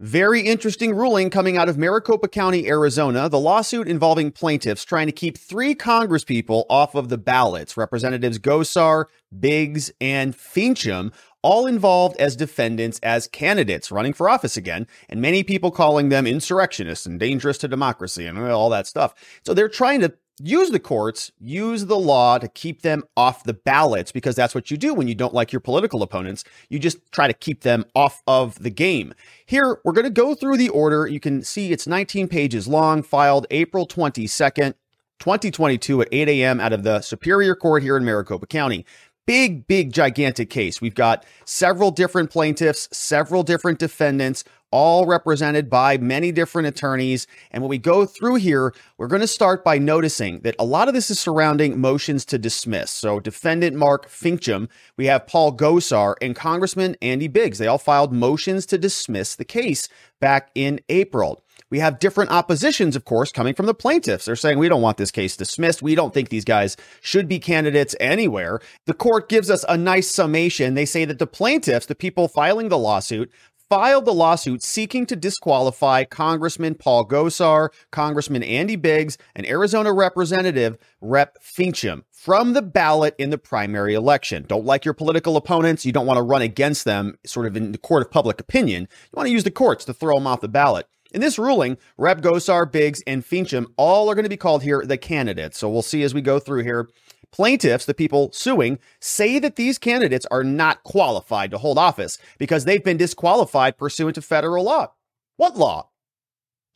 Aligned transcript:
Very 0.00 0.40
interesting 0.40 0.94
ruling 0.94 1.28
coming 1.28 1.58
out 1.58 1.68
of 1.68 1.76
Maricopa 1.76 2.26
County, 2.26 2.66
Arizona. 2.66 3.28
The 3.28 3.38
lawsuit 3.38 3.86
involving 3.86 4.32
plaintiffs 4.32 4.82
trying 4.82 5.08
to 5.08 5.12
keep 5.12 5.36
three 5.36 5.74
congresspeople 5.74 6.64
off 6.70 6.94
of 6.94 7.10
the 7.10 7.18
ballots 7.18 7.76
Representatives 7.76 8.38
Gosar, 8.38 9.04
Biggs, 9.38 9.92
and 10.00 10.34
Finchem, 10.34 11.12
all 11.42 11.66
involved 11.66 12.16
as 12.16 12.34
defendants 12.34 12.98
as 13.02 13.28
candidates 13.28 13.92
running 13.92 14.14
for 14.14 14.30
office 14.30 14.56
again, 14.56 14.86
and 15.10 15.20
many 15.20 15.42
people 15.42 15.70
calling 15.70 16.08
them 16.08 16.26
insurrectionists 16.26 17.04
and 17.04 17.20
dangerous 17.20 17.58
to 17.58 17.68
democracy 17.68 18.24
and 18.24 18.38
all 18.38 18.70
that 18.70 18.86
stuff. 18.86 19.14
So 19.44 19.52
they're 19.52 19.68
trying 19.68 20.00
to 20.00 20.14
use 20.42 20.70
the 20.70 20.80
courts, 20.80 21.30
use 21.38 21.86
the 21.86 21.98
law 21.98 22.38
to 22.38 22.48
keep 22.48 22.82
them 22.82 23.04
off 23.16 23.44
the 23.44 23.54
ballots 23.54 24.12
because 24.12 24.34
that's 24.34 24.54
what 24.54 24.70
you 24.70 24.76
do 24.76 24.94
when 24.94 25.08
you 25.08 25.14
don't 25.14 25.34
like 25.34 25.52
your 25.52 25.60
political 25.60 26.02
opponents. 26.02 26.44
You 26.68 26.78
just 26.78 26.98
try 27.12 27.26
to 27.26 27.34
keep 27.34 27.62
them 27.62 27.84
off 27.94 28.22
of 28.26 28.58
the 28.62 28.70
game. 28.70 29.14
Here, 29.46 29.78
we're 29.84 29.92
going 29.92 30.04
to 30.04 30.10
go 30.10 30.34
through 30.34 30.56
the 30.56 30.70
order. 30.70 31.06
You 31.06 31.20
can 31.20 31.42
see 31.42 31.72
it's 31.72 31.86
19 31.86 32.28
pages 32.28 32.66
long, 32.66 33.02
filed 33.02 33.46
April 33.50 33.86
22nd. 33.86 34.74
2022 35.18 36.00
at 36.00 36.08
8 36.10 36.28
a.m. 36.30 36.60
out 36.60 36.72
of 36.72 36.82
the 36.82 37.02
Superior 37.02 37.54
Court 37.54 37.82
here 37.82 37.98
in 37.98 38.06
Maricopa 38.06 38.46
County 38.46 38.86
big, 39.30 39.64
big, 39.68 39.92
gigantic 39.92 40.50
case. 40.50 40.80
We've 40.80 40.94
got 40.94 41.24
several 41.44 41.92
different 41.92 42.30
plaintiffs, 42.30 42.88
several 42.90 43.44
different 43.44 43.78
defendants, 43.78 44.42
all 44.70 45.06
represented 45.06 45.68
by 45.68 45.98
many 45.98 46.32
different 46.32 46.68
attorneys. 46.68 47.26
And 47.50 47.62
when 47.62 47.70
we 47.70 47.78
go 47.78 48.06
through 48.06 48.36
here, 48.36 48.72
we're 48.98 49.08
going 49.08 49.20
to 49.20 49.26
start 49.26 49.64
by 49.64 49.78
noticing 49.78 50.40
that 50.40 50.56
a 50.58 50.64
lot 50.64 50.88
of 50.88 50.94
this 50.94 51.10
is 51.10 51.18
surrounding 51.18 51.80
motions 51.80 52.24
to 52.26 52.38
dismiss. 52.38 52.90
So, 52.90 53.20
defendant 53.20 53.76
Mark 53.76 54.08
Finchem, 54.08 54.68
we 54.96 55.06
have 55.06 55.26
Paul 55.26 55.56
Gosar, 55.56 56.14
and 56.20 56.36
Congressman 56.36 56.96
Andy 57.02 57.28
Biggs. 57.28 57.58
They 57.58 57.66
all 57.66 57.78
filed 57.78 58.12
motions 58.12 58.66
to 58.66 58.78
dismiss 58.78 59.34
the 59.34 59.44
case 59.44 59.88
back 60.20 60.50
in 60.54 60.80
April. 60.88 61.42
We 61.70 61.78
have 61.78 62.00
different 62.00 62.32
oppositions, 62.32 62.96
of 62.96 63.04
course, 63.04 63.30
coming 63.30 63.54
from 63.54 63.66
the 63.66 63.74
plaintiffs. 63.74 64.24
They're 64.24 64.34
saying, 64.34 64.58
we 64.58 64.68
don't 64.68 64.82
want 64.82 64.96
this 64.96 65.12
case 65.12 65.36
dismissed. 65.36 65.82
We 65.82 65.94
don't 65.94 66.12
think 66.12 66.28
these 66.28 66.44
guys 66.44 66.76
should 67.00 67.28
be 67.28 67.38
candidates 67.38 67.94
anywhere. 68.00 68.60
The 68.86 68.94
court 68.94 69.28
gives 69.28 69.50
us 69.50 69.64
a 69.68 69.76
nice 69.76 70.10
summation. 70.10 70.74
They 70.74 70.84
say 70.84 71.04
that 71.04 71.20
the 71.20 71.28
plaintiffs, 71.28 71.86
the 71.86 71.94
people 71.94 72.26
filing 72.26 72.70
the 72.70 72.78
lawsuit, 72.78 73.30
filed 73.70 74.04
the 74.04 74.12
lawsuit 74.12 74.64
seeking 74.64 75.06
to 75.06 75.14
disqualify 75.14 76.02
Congressman 76.02 76.74
Paul 76.74 77.06
Gosar, 77.06 77.68
Congressman 77.92 78.42
Andy 78.42 78.74
Biggs, 78.74 79.16
and 79.36 79.46
Arizona 79.46 79.92
Representative 79.92 80.76
Rep 81.00 81.36
Finchem 81.40 82.02
from 82.10 82.52
the 82.52 82.62
ballot 82.62 83.14
in 83.16 83.30
the 83.30 83.38
primary 83.38 83.94
election. 83.94 84.44
Don't 84.48 84.64
like 84.64 84.84
your 84.84 84.92
political 84.92 85.36
opponents. 85.36 85.86
You 85.86 85.92
don't 85.92 86.06
want 86.06 86.18
to 86.18 86.22
run 86.22 86.42
against 86.42 86.84
them 86.84 87.16
sort 87.24 87.46
of 87.46 87.56
in 87.56 87.70
the 87.70 87.78
court 87.78 88.02
of 88.02 88.10
public 88.10 88.40
opinion. 88.40 88.88
You 89.04 89.16
want 89.16 89.28
to 89.28 89.32
use 89.32 89.44
the 89.44 89.52
courts 89.52 89.84
to 89.84 89.94
throw 89.94 90.16
them 90.16 90.26
off 90.26 90.40
the 90.40 90.48
ballot. 90.48 90.88
In 91.12 91.20
this 91.20 91.38
ruling, 91.38 91.78
Rep 91.96 92.22
Gosar, 92.22 92.70
Biggs, 92.70 93.02
and 93.06 93.24
Finchem 93.24 93.66
all 93.76 94.10
are 94.10 94.16
going 94.16 94.24
to 94.24 94.28
be 94.28 94.36
called 94.36 94.64
here 94.64 94.82
the 94.84 94.98
candidates. 94.98 95.58
So 95.58 95.68
we'll 95.68 95.82
see 95.82 96.02
as 96.02 96.12
we 96.12 96.22
go 96.22 96.40
through 96.40 96.64
here. 96.64 96.88
Plaintiffs, 97.32 97.84
the 97.84 97.94
people 97.94 98.30
suing, 98.32 98.78
say 99.00 99.38
that 99.38 99.56
these 99.56 99.78
candidates 99.78 100.26
are 100.30 100.44
not 100.44 100.82
qualified 100.82 101.50
to 101.52 101.58
hold 101.58 101.78
office 101.78 102.18
because 102.38 102.64
they've 102.64 102.82
been 102.82 102.96
disqualified 102.96 103.78
pursuant 103.78 104.16
to 104.16 104.22
federal 104.22 104.64
law. 104.64 104.92
What 105.36 105.56
law? 105.56 105.90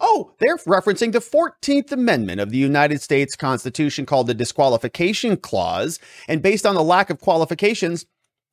Oh, 0.00 0.32
they're 0.38 0.56
referencing 0.58 1.12
the 1.12 1.18
14th 1.18 1.92
Amendment 1.92 2.40
of 2.40 2.50
the 2.50 2.58
United 2.58 3.00
States 3.00 3.36
Constitution 3.36 4.06
called 4.06 4.26
the 4.26 4.34
Disqualification 4.34 5.36
Clause. 5.36 5.98
And 6.28 6.42
based 6.42 6.66
on 6.66 6.74
the 6.74 6.82
lack 6.82 7.10
of 7.10 7.20
qualifications, 7.20 8.06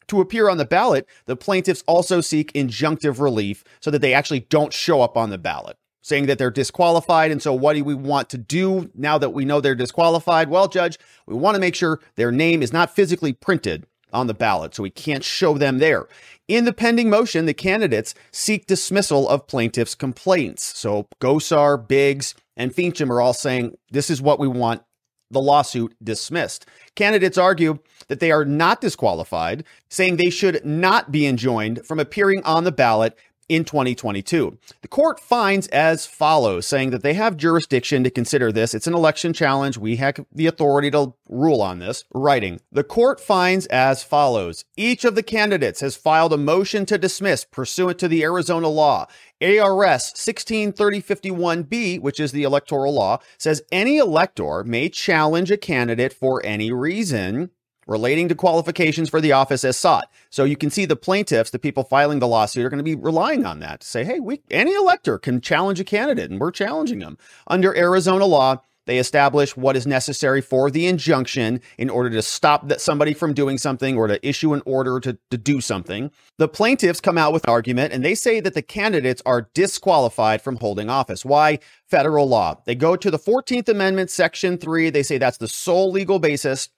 to 0.07 0.19
appear 0.19 0.49
on 0.49 0.57
the 0.57 0.65
ballot, 0.65 1.07
the 1.25 1.37
plaintiffs 1.37 1.83
also 1.87 2.19
seek 2.19 2.51
injunctive 2.53 3.19
relief 3.19 3.63
so 3.79 3.89
that 3.91 4.01
they 4.01 4.13
actually 4.13 4.41
don't 4.41 4.73
show 4.73 5.01
up 5.01 5.15
on 5.15 5.29
the 5.29 5.37
ballot, 5.37 5.77
saying 6.01 6.25
that 6.25 6.37
they're 6.37 6.51
disqualified. 6.51 7.31
And 7.31 7.41
so, 7.41 7.53
what 7.53 7.75
do 7.75 7.83
we 7.83 7.95
want 7.95 8.29
to 8.29 8.37
do 8.37 8.89
now 8.95 9.17
that 9.17 9.31
we 9.31 9.45
know 9.45 9.61
they're 9.61 9.75
disqualified? 9.75 10.49
Well, 10.49 10.67
Judge, 10.67 10.97
we 11.25 11.35
want 11.35 11.55
to 11.55 11.61
make 11.61 11.75
sure 11.75 11.99
their 12.15 12.31
name 12.31 12.61
is 12.61 12.73
not 12.73 12.95
physically 12.95 13.33
printed 13.33 13.85
on 14.13 14.27
the 14.27 14.33
ballot, 14.33 14.75
so 14.75 14.83
we 14.83 14.89
can't 14.89 15.23
show 15.23 15.57
them 15.57 15.77
there. 15.79 16.07
In 16.47 16.65
the 16.65 16.73
pending 16.73 17.09
motion, 17.09 17.45
the 17.45 17.53
candidates 17.53 18.13
seek 18.31 18.67
dismissal 18.67 19.29
of 19.29 19.47
plaintiffs' 19.47 19.95
complaints. 19.95 20.77
So, 20.77 21.07
Gosar, 21.21 21.87
Biggs, 21.87 22.35
and 22.57 22.73
Finchem 22.73 23.09
are 23.09 23.21
all 23.21 23.33
saying 23.33 23.77
this 23.89 24.09
is 24.09 24.21
what 24.21 24.39
we 24.39 24.47
want 24.47 24.83
the 25.31 25.41
lawsuit 25.41 25.95
dismissed. 26.03 26.65
Candidates 26.95 27.37
argue 27.37 27.79
that 28.09 28.19
they 28.19 28.31
are 28.31 28.45
not 28.45 28.81
disqualified, 28.81 29.63
saying 29.89 30.17
they 30.17 30.29
should 30.29 30.63
not 30.65 31.11
be 31.11 31.25
enjoined 31.25 31.85
from 31.85 31.99
appearing 31.99 32.43
on 32.43 32.65
the 32.65 32.71
ballot 32.71 33.17
in 33.51 33.65
2022. 33.65 34.57
The 34.81 34.87
court 34.87 35.19
finds 35.19 35.67
as 35.67 36.05
follows, 36.05 36.65
saying 36.65 36.91
that 36.91 37.03
they 37.03 37.15
have 37.15 37.35
jurisdiction 37.35 38.01
to 38.05 38.09
consider 38.09 38.49
this. 38.49 38.73
It's 38.73 38.87
an 38.87 38.93
election 38.93 39.33
challenge. 39.33 39.77
We 39.77 39.97
have 39.97 40.25
the 40.31 40.47
authority 40.47 40.89
to 40.91 41.13
rule 41.27 41.61
on 41.61 41.79
this. 41.79 42.05
Writing, 42.13 42.61
the 42.71 42.85
court 42.85 43.19
finds 43.19 43.65
as 43.65 44.03
follows. 44.03 44.63
Each 44.77 45.03
of 45.03 45.15
the 45.15 45.23
candidates 45.23 45.81
has 45.81 45.97
filed 45.97 46.31
a 46.31 46.37
motion 46.37 46.85
to 46.85 46.97
dismiss 46.97 47.43
pursuant 47.43 47.99
to 47.99 48.07
the 48.07 48.23
Arizona 48.23 48.69
law. 48.69 49.07
ARS 49.41 50.13
163051B, 50.15 51.99
which 51.99 52.21
is 52.21 52.31
the 52.31 52.43
electoral 52.43 52.93
law, 52.93 53.19
says 53.37 53.63
any 53.69 53.97
elector 53.97 54.63
may 54.63 54.87
challenge 54.87 55.51
a 55.51 55.57
candidate 55.57 56.13
for 56.13 56.41
any 56.45 56.71
reason 56.71 57.49
relating 57.87 58.27
to 58.29 58.35
qualifications 58.35 59.09
for 59.09 59.21
the 59.21 59.31
office 59.31 59.63
as 59.63 59.77
sought. 59.77 60.09
So 60.29 60.43
you 60.43 60.57
can 60.57 60.69
see 60.69 60.85
the 60.85 60.95
plaintiffs, 60.95 61.51
the 61.51 61.59
people 61.59 61.83
filing 61.83 62.19
the 62.19 62.27
lawsuit, 62.27 62.65
are 62.65 62.69
going 62.69 62.77
to 62.77 62.83
be 62.83 62.95
relying 62.95 63.45
on 63.45 63.59
that 63.59 63.81
to 63.81 63.87
say, 63.87 64.03
hey, 64.03 64.19
we, 64.19 64.41
any 64.49 64.73
elector 64.73 65.17
can 65.17 65.41
challenge 65.41 65.79
a 65.79 65.83
candidate, 65.83 66.31
and 66.31 66.39
we're 66.39 66.51
challenging 66.51 66.99
them. 66.99 67.17
Under 67.47 67.75
Arizona 67.75 68.25
law, 68.25 68.61
they 68.87 68.97
establish 68.97 69.55
what 69.55 69.77
is 69.77 69.85
necessary 69.85 70.41
for 70.41 70.71
the 70.71 70.87
injunction 70.87 71.61
in 71.77 71.89
order 71.89 72.09
to 72.09 72.21
stop 72.21 72.67
that 72.67 72.81
somebody 72.81 73.13
from 73.13 73.33
doing 73.33 73.57
something 73.57 73.95
or 73.95 74.07
to 74.07 74.27
issue 74.27 74.53
an 74.53 74.63
order 74.65 74.99
to, 74.99 75.17
to 75.29 75.37
do 75.37 75.61
something. 75.61 76.11
The 76.39 76.47
plaintiffs 76.47 76.99
come 76.99 77.17
out 77.17 77.31
with 77.31 77.43
an 77.43 77.51
argument 77.51 77.93
and 77.93 78.03
they 78.03 78.15
say 78.15 78.39
that 78.39 78.55
the 78.55 78.63
candidates 78.63 79.21
are 79.25 79.49
disqualified 79.53 80.41
from 80.41 80.57
holding 80.57 80.89
office. 80.89 81.23
Why? 81.23 81.59
Federal 81.85 82.27
law. 82.27 82.59
They 82.65 82.75
go 82.75 82.95
to 82.95 83.11
the 83.11 83.19
14th 83.19 83.69
Amendment, 83.69 84.09
Section 84.09 84.57
3. 84.57 84.89
They 84.89 85.03
say 85.03 85.19
that's 85.19 85.37
the 85.37 85.47
sole 85.47 85.91
legal 85.91 86.17
basis 86.17 86.69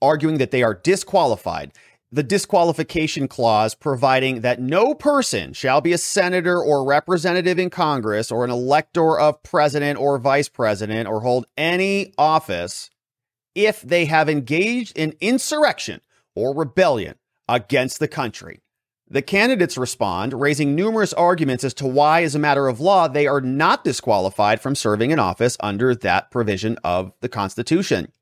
arguing 0.00 0.38
that 0.38 0.50
they 0.50 0.62
are 0.62 0.74
disqualified. 0.74 1.72
The 2.10 2.22
disqualification 2.22 3.28
clause 3.28 3.74
providing 3.74 4.40
that 4.40 4.60
no 4.60 4.94
person 4.94 5.52
shall 5.52 5.82
be 5.82 5.92
a 5.92 5.98
senator 5.98 6.58
or 6.58 6.84
representative 6.84 7.58
in 7.58 7.68
Congress 7.68 8.32
or 8.32 8.44
an 8.44 8.50
elector 8.50 9.18
of 9.18 9.42
president 9.42 9.98
or 9.98 10.18
vice 10.18 10.48
president 10.48 11.06
or 11.06 11.20
hold 11.20 11.46
any 11.58 12.14
office 12.16 12.88
if 13.54 13.82
they 13.82 14.06
have 14.06 14.28
engaged 14.28 14.96
in 14.96 15.16
insurrection 15.20 16.00
or 16.34 16.54
rebellion 16.54 17.16
against 17.46 17.98
the 17.98 18.08
country. 18.08 18.62
The 19.10 19.22
candidates 19.22 19.78
respond, 19.78 20.34
raising 20.34 20.74
numerous 20.74 21.12
arguments 21.12 21.64
as 21.64 21.74
to 21.74 21.86
why, 21.86 22.22
as 22.22 22.34
a 22.34 22.38
matter 22.38 22.68
of 22.68 22.78
law, 22.78 23.08
they 23.08 23.26
are 23.26 23.40
not 23.40 23.82
disqualified 23.82 24.60
from 24.60 24.74
serving 24.74 25.10
in 25.10 25.18
office 25.18 25.56
under 25.60 25.94
that 25.94 26.30
provision 26.30 26.78
of 26.84 27.12
the 27.20 27.28
Constitution 27.28 28.12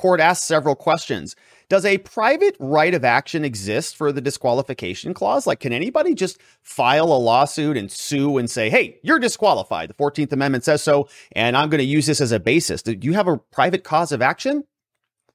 court 0.00 0.18
asked 0.18 0.46
several 0.46 0.74
questions. 0.74 1.36
Does 1.68 1.84
a 1.84 1.98
private 1.98 2.56
right 2.58 2.94
of 2.94 3.04
action 3.04 3.44
exist 3.44 3.94
for 3.94 4.10
the 4.12 4.22
disqualification 4.22 5.12
clause? 5.12 5.46
Like, 5.46 5.60
can 5.60 5.74
anybody 5.74 6.14
just 6.14 6.40
file 6.62 7.12
a 7.12 7.20
lawsuit 7.20 7.76
and 7.76 7.92
sue 7.92 8.38
and 8.38 8.50
say, 8.50 8.70
hey, 8.70 8.98
you're 9.02 9.18
disqualified? 9.18 9.90
The 9.90 9.94
14th 9.94 10.32
Amendment 10.32 10.64
says 10.64 10.82
so, 10.82 11.06
and 11.32 11.54
I'm 11.54 11.68
going 11.68 11.80
to 11.80 11.84
use 11.84 12.06
this 12.06 12.22
as 12.22 12.32
a 12.32 12.40
basis. 12.40 12.82
Do 12.82 12.96
you 13.00 13.12
have 13.12 13.28
a 13.28 13.36
private 13.52 13.84
cause 13.84 14.10
of 14.10 14.22
action? 14.22 14.64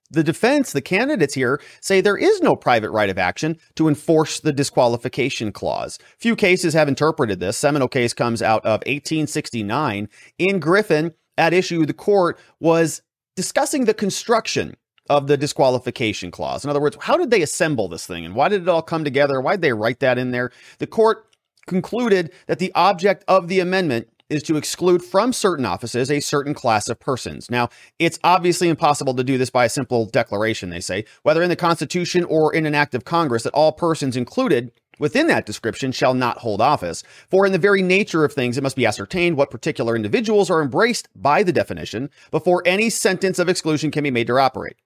The 0.09 0.23
defense, 0.23 0.71
the 0.71 0.81
candidates 0.81 1.35
here 1.35 1.61
say 1.79 2.01
there 2.01 2.17
is 2.17 2.41
no 2.41 2.55
private 2.55 2.89
right 2.89 3.09
of 3.09 3.17
action 3.17 3.57
to 3.75 3.87
enforce 3.87 4.39
the 4.39 4.51
disqualification 4.51 5.51
clause. 5.51 5.99
Few 6.17 6.35
cases 6.35 6.73
have 6.73 6.87
interpreted 6.87 7.39
this. 7.39 7.57
Seminal 7.57 7.87
case 7.87 8.13
comes 8.13 8.41
out 8.41 8.65
of 8.65 8.81
1869. 8.81 10.09
In 10.37 10.59
Griffin, 10.59 11.13
at 11.37 11.53
issue, 11.53 11.85
the 11.85 11.93
court 11.93 12.39
was 12.59 13.01
discussing 13.35 13.85
the 13.85 13.93
construction 13.93 14.75
of 15.09 15.27
the 15.27 15.37
disqualification 15.37 16.31
clause. 16.31 16.63
In 16.63 16.69
other 16.69 16.81
words, 16.81 16.97
how 17.01 17.17
did 17.17 17.29
they 17.29 17.41
assemble 17.41 17.87
this 17.87 18.07
thing 18.07 18.25
and 18.25 18.35
why 18.35 18.49
did 18.49 18.63
it 18.63 18.69
all 18.69 18.81
come 18.81 19.03
together? 19.03 19.39
Why 19.39 19.53
did 19.53 19.61
they 19.61 19.73
write 19.73 19.99
that 19.99 20.17
in 20.17 20.31
there? 20.31 20.51
The 20.79 20.87
court 20.87 21.27
concluded 21.67 22.31
that 22.47 22.59
the 22.59 22.71
object 22.73 23.23
of 23.27 23.47
the 23.47 23.59
amendment 23.59 24.07
is 24.29 24.41
to 24.43 24.57
exclude 24.57 25.03
from 25.03 25.31
certain 25.31 25.65
offices 25.65 26.09
a 26.09 26.19
certain 26.19 26.55
class 26.55 26.89
of 26.89 26.99
persons. 26.99 27.51
Now, 27.51 27.69
it's 27.99 28.17
obviously 28.23 28.69
impossible 28.69 29.13
to 29.13 29.23
do 29.23 29.37
this 29.37 29.51
by 29.51 29.65
a 29.65 29.69
simple 29.69 30.05
declaration, 30.05 30.71
they 30.71 30.79
say, 30.79 31.05
whether 31.21 31.43
in 31.43 31.49
the 31.49 31.55
Constitution 31.55 32.23
or 32.23 32.53
in 32.53 32.65
an 32.65 32.73
act 32.73 32.95
of 32.95 33.05
Congress, 33.05 33.43
that 33.43 33.53
all 33.53 33.71
persons 33.71 34.17
included 34.17 34.71
within 34.99 35.27
that 35.27 35.45
description 35.45 35.91
shall 35.91 36.13
not 36.13 36.39
hold 36.39 36.61
office. 36.61 37.03
For 37.29 37.45
in 37.45 37.51
the 37.51 37.57
very 37.57 37.81
nature 37.81 38.25
of 38.25 38.33
things, 38.33 38.57
it 38.57 38.63
must 38.63 38.75
be 38.75 38.85
ascertained 38.85 39.37
what 39.37 39.51
particular 39.51 39.95
individuals 39.95 40.49
are 40.49 40.61
embraced 40.61 41.07
by 41.15 41.43
the 41.43 41.53
definition 41.53 42.09
before 42.31 42.63
any 42.65 42.89
sentence 42.89 43.39
of 43.39 43.49
exclusion 43.49 43.91
can 43.91 44.03
be 44.03 44.11
made 44.11 44.27
to 44.27 44.37
operate. 44.37 44.77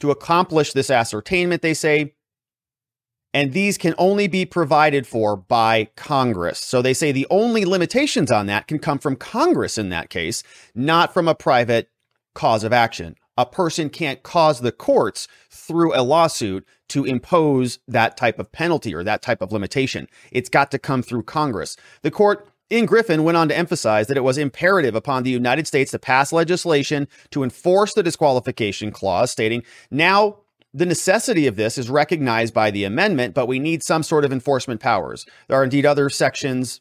To 0.00 0.10
accomplish 0.10 0.72
this 0.72 0.90
ascertainment, 0.90 1.62
they 1.62 1.74
say, 1.74 2.14
and 3.32 3.52
these 3.52 3.76
can 3.78 3.94
only 3.98 4.28
be 4.28 4.46
provided 4.46 5.06
for 5.06 5.36
by 5.36 5.88
Congress. 5.96 6.60
So 6.60 6.80
they 6.80 6.94
say 6.94 7.10
the 7.10 7.26
only 7.30 7.64
limitations 7.64 8.30
on 8.30 8.46
that 8.46 8.68
can 8.68 8.78
come 8.78 9.00
from 9.00 9.16
Congress 9.16 9.76
in 9.76 9.88
that 9.88 10.08
case, 10.08 10.44
not 10.74 11.12
from 11.12 11.26
a 11.26 11.34
private 11.34 11.90
cause 12.34 12.62
of 12.62 12.72
action. 12.72 13.16
A 13.36 13.46
person 13.46 13.90
can't 13.90 14.22
cause 14.22 14.60
the 14.60 14.72
courts 14.72 15.26
through 15.50 15.94
a 15.94 16.02
lawsuit 16.02 16.66
to 16.88 17.04
impose 17.04 17.78
that 17.88 18.16
type 18.16 18.38
of 18.38 18.52
penalty 18.52 18.94
or 18.94 19.02
that 19.02 19.22
type 19.22 19.42
of 19.42 19.52
limitation. 19.52 20.06
It's 20.30 20.48
got 20.48 20.70
to 20.70 20.78
come 20.78 21.02
through 21.02 21.24
Congress. 21.24 21.76
The 22.02 22.10
court 22.10 22.48
in 22.70 22.86
Griffin 22.86 23.24
went 23.24 23.36
on 23.36 23.48
to 23.48 23.56
emphasize 23.56 24.06
that 24.06 24.16
it 24.16 24.24
was 24.24 24.38
imperative 24.38 24.94
upon 24.94 25.22
the 25.22 25.30
United 25.30 25.66
States 25.66 25.90
to 25.90 25.98
pass 25.98 26.32
legislation 26.32 27.08
to 27.30 27.42
enforce 27.42 27.94
the 27.94 28.02
disqualification 28.02 28.90
clause, 28.90 29.30
stating, 29.30 29.62
now 29.90 30.38
the 30.72 30.86
necessity 30.86 31.46
of 31.46 31.56
this 31.56 31.78
is 31.78 31.88
recognized 31.88 32.52
by 32.52 32.70
the 32.70 32.84
amendment, 32.84 33.34
but 33.34 33.46
we 33.46 33.58
need 33.58 33.82
some 33.82 34.02
sort 34.02 34.24
of 34.24 34.32
enforcement 34.32 34.80
powers. 34.80 35.24
There 35.46 35.56
are 35.56 35.64
indeed 35.64 35.86
other 35.86 36.10
sections 36.10 36.80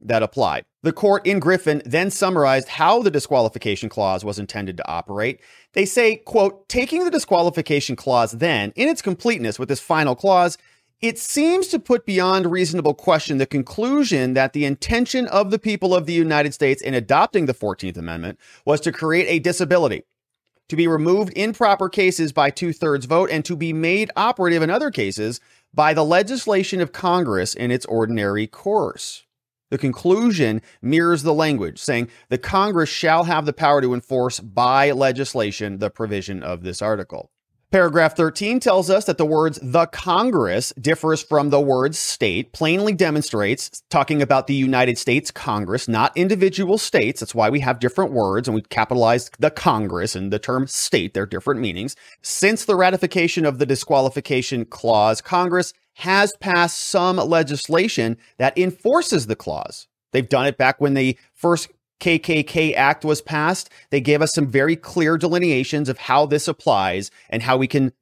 that 0.00 0.22
apply. 0.22 0.62
The 0.82 0.92
court 0.92 1.26
in 1.26 1.40
Griffin 1.40 1.82
then 1.84 2.10
summarized 2.10 2.68
how 2.68 3.02
the 3.02 3.10
disqualification 3.10 3.88
clause 3.88 4.24
was 4.24 4.38
intended 4.38 4.76
to 4.76 4.88
operate. 4.88 5.40
They 5.74 5.84
say, 5.84 6.16
quote, 6.16 6.68
taking 6.68 7.04
the 7.04 7.10
disqualification 7.10 7.96
clause 7.96 8.32
then 8.32 8.72
in 8.76 8.88
its 8.88 9.02
completeness 9.02 9.58
with 9.58 9.68
this 9.68 9.80
final 9.80 10.14
clause, 10.14 10.56
it 11.00 11.18
seems 11.18 11.68
to 11.68 11.78
put 11.78 12.06
beyond 12.06 12.50
reasonable 12.50 12.94
question 12.94 13.36
the 13.38 13.46
conclusion 13.46 14.34
that 14.34 14.52
the 14.52 14.64
intention 14.64 15.26
of 15.26 15.50
the 15.50 15.58
people 15.58 15.94
of 15.94 16.06
the 16.06 16.12
United 16.14 16.54
States 16.54 16.80
in 16.80 16.94
adopting 16.94 17.46
the 17.46 17.52
14th 17.52 17.98
Amendment 17.98 18.38
was 18.64 18.80
to 18.80 18.92
create 18.92 19.26
a 19.28 19.38
disability 19.38 20.04
to 20.68 20.76
be 20.76 20.86
removed 20.86 21.32
in 21.34 21.52
proper 21.52 21.88
cases 21.88 22.32
by 22.32 22.50
two 22.50 22.72
thirds 22.72 23.04
vote 23.04 23.28
and 23.30 23.44
to 23.44 23.56
be 23.56 23.72
made 23.72 24.10
operative 24.16 24.62
in 24.62 24.70
other 24.70 24.90
cases 24.90 25.40
by 25.74 25.92
the 25.92 26.04
legislation 26.04 26.80
of 26.80 26.92
Congress 26.92 27.54
in 27.54 27.70
its 27.70 27.84
ordinary 27.86 28.46
course. 28.46 29.23
The 29.74 29.78
conclusion 29.78 30.62
mirrors 30.80 31.24
the 31.24 31.34
language, 31.34 31.80
saying 31.80 32.08
the 32.28 32.38
Congress 32.38 32.88
shall 32.88 33.24
have 33.24 33.44
the 33.44 33.52
power 33.52 33.80
to 33.80 33.92
enforce 33.92 34.38
by 34.38 34.92
legislation 34.92 35.78
the 35.78 35.90
provision 35.90 36.44
of 36.44 36.62
this 36.62 36.80
article. 36.80 37.32
Paragraph 37.72 38.16
13 38.16 38.60
tells 38.60 38.88
us 38.88 39.04
that 39.06 39.18
the 39.18 39.26
words 39.26 39.58
the 39.60 39.86
Congress 39.86 40.72
differs 40.80 41.24
from 41.24 41.50
the 41.50 41.60
word 41.60 41.96
state, 41.96 42.52
plainly 42.52 42.92
demonstrates 42.92 43.82
talking 43.90 44.22
about 44.22 44.46
the 44.46 44.54
United 44.54 44.96
States 44.96 45.32
Congress, 45.32 45.88
not 45.88 46.16
individual 46.16 46.78
states. 46.78 47.18
That's 47.18 47.34
why 47.34 47.50
we 47.50 47.58
have 47.58 47.80
different 47.80 48.12
words 48.12 48.46
and 48.46 48.54
we 48.54 48.62
capitalized 48.62 49.34
the 49.40 49.50
Congress 49.50 50.14
and 50.14 50.32
the 50.32 50.38
term 50.38 50.68
state. 50.68 51.14
They're 51.14 51.26
different 51.26 51.60
meanings. 51.60 51.96
Since 52.22 52.64
the 52.64 52.76
ratification 52.76 53.44
of 53.44 53.58
the 53.58 53.66
disqualification 53.66 54.66
clause, 54.66 55.20
Congress 55.20 55.72
has 55.94 56.32
passed 56.40 56.78
some 56.78 57.16
legislation 57.16 58.16
that 58.38 58.56
enforces 58.58 59.26
the 59.26 59.36
clause. 59.36 59.86
They've 60.12 60.28
done 60.28 60.46
it 60.46 60.56
back 60.56 60.80
when 60.80 60.94
the 60.94 61.18
first 61.32 61.68
KKK 62.00 62.74
Act 62.74 63.04
was 63.04 63.22
passed, 63.22 63.70
they 63.90 64.00
gave 64.00 64.20
us 64.20 64.32
some 64.34 64.46
very 64.46 64.76
clear 64.76 65.16
delineations 65.16 65.88
of 65.88 65.98
how 65.98 66.26
this 66.26 66.48
applies 66.48 67.10
and 67.30 67.42
how 67.42 67.56
we 67.56 67.66
can 67.66 67.92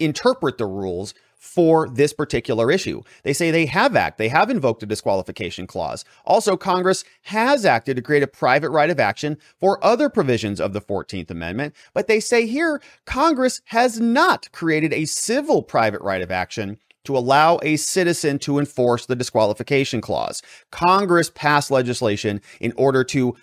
interpret 0.00 0.58
the 0.58 0.66
rules 0.66 1.14
for 1.38 1.88
this 1.88 2.12
particular 2.12 2.70
issue. 2.70 3.00
They 3.22 3.32
say 3.32 3.50
they 3.50 3.66
have 3.66 3.94
act, 3.94 4.18
they 4.18 4.28
have 4.28 4.50
invoked 4.50 4.82
a 4.82 4.86
disqualification 4.86 5.68
clause. 5.68 6.04
Also, 6.24 6.56
Congress 6.56 7.04
has 7.22 7.64
acted 7.64 7.96
to 7.96 8.02
create 8.02 8.24
a 8.24 8.28
private 8.28 8.70
right 8.70 8.90
of 8.90 8.98
action 8.98 9.38
for 9.60 9.82
other 9.84 10.08
provisions 10.08 10.60
of 10.60 10.72
the 10.72 10.80
14th 10.80 11.30
Amendment, 11.30 11.74
but 11.94 12.08
they 12.08 12.18
say 12.18 12.46
here 12.46 12.82
Congress 13.06 13.60
has 13.66 14.00
not 14.00 14.50
created 14.50 14.92
a 14.92 15.04
civil 15.04 15.62
private 15.62 16.00
right 16.02 16.22
of 16.22 16.32
action 16.32 16.76
to 17.08 17.16
allow 17.16 17.58
a 17.62 17.76
citizen 17.76 18.38
to 18.38 18.58
enforce 18.58 19.06
the 19.06 19.16
disqualification 19.16 20.02
clause. 20.02 20.42
Congress 20.70 21.30
passed 21.30 21.70
legislation 21.70 22.38
in 22.60 22.70
order 22.76 23.02
to 23.02 23.34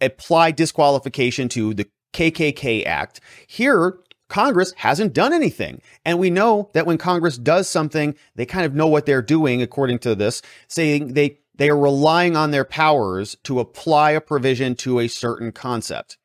apply 0.00 0.52
disqualification 0.52 1.48
to 1.48 1.74
the 1.74 1.88
KKK 2.12 2.86
Act. 2.86 3.20
Here, 3.48 3.98
Congress 4.28 4.72
hasn't 4.76 5.14
done 5.14 5.32
anything. 5.32 5.82
And 6.04 6.20
we 6.20 6.30
know 6.30 6.70
that 6.74 6.86
when 6.86 6.96
Congress 6.96 7.36
does 7.36 7.68
something, 7.68 8.14
they 8.36 8.46
kind 8.46 8.64
of 8.64 8.76
know 8.76 8.86
what 8.86 9.04
they're 9.04 9.20
doing, 9.20 9.62
according 9.62 9.98
to 10.00 10.14
this, 10.14 10.40
saying 10.68 11.14
they, 11.14 11.40
they 11.56 11.70
are 11.70 11.76
relying 11.76 12.36
on 12.36 12.52
their 12.52 12.64
powers 12.64 13.36
to 13.42 13.58
apply 13.58 14.12
a 14.12 14.20
provision 14.20 14.76
to 14.76 15.00
a 15.00 15.08
certain 15.08 15.50
concept. 15.50 16.18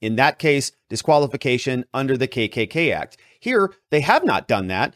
In 0.00 0.16
that 0.16 0.38
case, 0.38 0.72
disqualification 0.88 1.84
under 1.92 2.16
the 2.16 2.28
KKK 2.28 2.94
Act. 2.94 3.18
Here, 3.38 3.70
they 3.90 4.00
have 4.00 4.24
not 4.24 4.48
done 4.48 4.68
that 4.68 4.94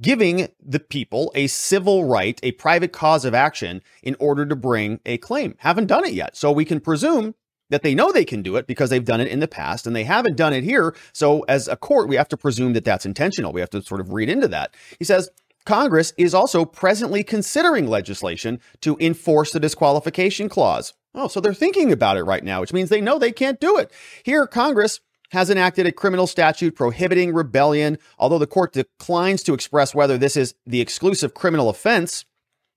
giving 0.00 0.48
the 0.62 0.80
people 0.80 1.32
a 1.34 1.46
civil 1.46 2.04
right, 2.04 2.38
a 2.42 2.52
private 2.52 2.92
cause 2.92 3.24
of 3.24 3.34
action 3.34 3.82
in 4.02 4.16
order 4.18 4.46
to 4.46 4.56
bring 4.56 5.00
a 5.06 5.18
claim. 5.18 5.54
Haven't 5.58 5.86
done 5.86 6.04
it 6.04 6.12
yet. 6.12 6.36
So 6.36 6.52
we 6.52 6.64
can 6.64 6.80
presume 6.80 7.34
that 7.70 7.82
they 7.82 7.94
know 7.94 8.12
they 8.12 8.24
can 8.24 8.42
do 8.42 8.56
it 8.56 8.66
because 8.66 8.90
they've 8.90 9.04
done 9.04 9.20
it 9.20 9.28
in 9.28 9.40
the 9.40 9.48
past 9.48 9.86
and 9.86 9.96
they 9.96 10.04
haven't 10.04 10.36
done 10.36 10.52
it 10.52 10.64
here. 10.64 10.94
So 11.12 11.42
as 11.42 11.66
a 11.66 11.76
court, 11.76 12.08
we 12.08 12.16
have 12.16 12.28
to 12.28 12.36
presume 12.36 12.74
that 12.74 12.84
that's 12.84 13.06
intentional. 13.06 13.52
We 13.52 13.60
have 13.60 13.70
to 13.70 13.82
sort 13.82 14.00
of 14.00 14.12
read 14.12 14.28
into 14.28 14.48
that. 14.48 14.74
He 14.98 15.04
says, 15.04 15.30
Congress 15.64 16.12
is 16.16 16.32
also 16.32 16.64
presently 16.64 17.24
considering 17.24 17.88
legislation 17.88 18.60
to 18.82 18.96
enforce 19.00 19.50
the 19.50 19.58
disqualification 19.58 20.48
clause. 20.48 20.94
Oh, 21.12 21.26
so 21.26 21.40
they're 21.40 21.54
thinking 21.54 21.90
about 21.90 22.18
it 22.18 22.22
right 22.22 22.44
now, 22.44 22.60
which 22.60 22.72
means 22.72 22.88
they 22.88 23.00
know 23.00 23.18
they 23.18 23.32
can't 23.32 23.58
do 23.58 23.78
it. 23.78 23.90
Here, 24.22 24.46
Congress 24.46 25.00
has 25.30 25.50
enacted 25.50 25.86
a 25.86 25.92
criminal 25.92 26.26
statute 26.26 26.74
prohibiting 26.74 27.32
rebellion. 27.32 27.98
Although 28.18 28.38
the 28.38 28.46
court 28.46 28.72
declines 28.72 29.42
to 29.44 29.54
express 29.54 29.94
whether 29.94 30.18
this 30.18 30.36
is 30.36 30.54
the 30.66 30.80
exclusive 30.80 31.34
criminal 31.34 31.68
offense, 31.68 32.24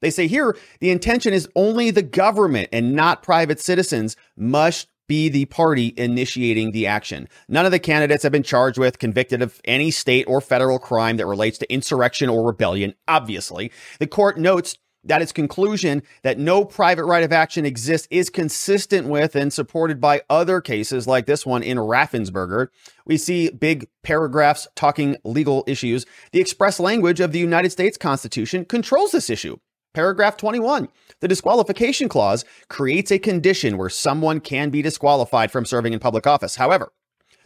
they 0.01 0.09
say 0.09 0.27
here 0.27 0.57
the 0.79 0.91
intention 0.91 1.33
is 1.33 1.49
only 1.55 1.91
the 1.91 2.01
government 2.01 2.69
and 2.71 2.95
not 2.95 3.23
private 3.23 3.59
citizens 3.59 4.15
must 4.37 4.87
be 5.07 5.27
the 5.27 5.45
party 5.45 5.93
initiating 5.97 6.71
the 6.71 6.85
action. 6.85 7.27
None 7.49 7.65
of 7.65 7.71
the 7.71 7.79
candidates 7.79 8.21
have 8.23 8.31
been 8.31 8.43
charged 8.43 8.77
with, 8.77 8.99
convicted 8.99 9.41
of 9.41 9.59
any 9.65 9.89
state 9.89 10.25
or 10.27 10.39
federal 10.39 10.77
crime 10.77 11.17
that 11.17 11.25
relates 11.25 11.57
to 11.57 11.73
insurrection 11.73 12.29
or 12.29 12.45
rebellion, 12.45 12.93
obviously. 13.07 13.71
The 13.99 14.07
court 14.07 14.37
notes 14.37 14.77
that 15.03 15.21
its 15.21 15.31
conclusion 15.31 16.03
that 16.23 16.37
no 16.37 16.65
private 16.65 17.05
right 17.05 17.23
of 17.23 17.31
action 17.31 17.65
exists 17.65 18.07
is 18.11 18.29
consistent 18.29 19.07
with 19.07 19.35
and 19.35 19.53
supported 19.53 20.01
by 20.01 20.21
other 20.29 20.61
cases 20.61 21.07
like 21.07 21.25
this 21.25 21.45
one 21.45 21.63
in 21.63 21.77
Raffensperger. 21.77 22.67
We 23.05 23.17
see 23.17 23.49
big 23.49 23.87
paragraphs 24.03 24.67
talking 24.75 25.17
legal 25.23 25.63
issues. 25.67 26.05
The 26.31 26.41
express 26.41 26.79
language 26.79 27.19
of 27.19 27.31
the 27.31 27.39
United 27.39 27.71
States 27.71 27.97
Constitution 27.97 28.65
controls 28.65 29.11
this 29.11 29.29
issue. 29.29 29.57
Paragraph 29.93 30.37
21. 30.37 30.87
The 31.19 31.27
disqualification 31.27 32.09
clause 32.09 32.45
creates 32.67 33.11
a 33.11 33.19
condition 33.19 33.77
where 33.77 33.89
someone 33.89 34.39
can 34.39 34.69
be 34.69 34.81
disqualified 34.81 35.51
from 35.51 35.65
serving 35.65 35.93
in 35.93 35.99
public 35.99 36.27
office. 36.27 36.57
However, 36.57 36.91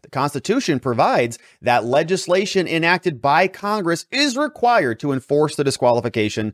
the 0.04 0.10
Constitution 0.10 0.82
provides 0.82 1.40
that 1.62 1.86
legislation 1.86 2.68
enacted 2.68 3.22
by 3.22 3.48
Congress 3.48 4.06
is 4.12 4.36
required 4.36 5.00
to 5.00 5.14
enforce 5.14 5.56
the 5.56 5.64
disqualification 5.64 6.54